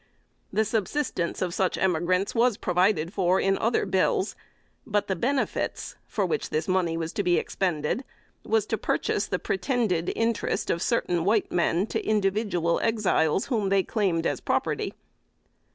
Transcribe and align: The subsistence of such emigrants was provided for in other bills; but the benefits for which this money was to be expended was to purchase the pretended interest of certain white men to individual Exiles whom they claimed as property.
The 0.51 0.65
subsistence 0.65 1.43
of 1.43 1.53
such 1.53 1.77
emigrants 1.77 2.33
was 2.33 2.57
provided 2.57 3.13
for 3.13 3.39
in 3.39 3.55
other 3.59 3.85
bills; 3.85 4.35
but 4.83 5.05
the 5.05 5.15
benefits 5.15 5.95
for 6.07 6.25
which 6.25 6.49
this 6.49 6.67
money 6.67 6.97
was 6.97 7.13
to 7.13 7.21
be 7.21 7.37
expended 7.37 8.03
was 8.43 8.65
to 8.65 8.79
purchase 8.79 9.27
the 9.27 9.37
pretended 9.37 10.11
interest 10.15 10.71
of 10.71 10.81
certain 10.81 11.23
white 11.23 11.51
men 11.51 11.85
to 11.85 12.03
individual 12.03 12.79
Exiles 12.81 13.45
whom 13.45 13.69
they 13.69 13.83
claimed 13.83 14.25
as 14.25 14.41
property. 14.41 14.95